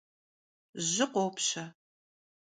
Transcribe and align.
Jı 0.89 1.05
khopşe. 1.11 1.65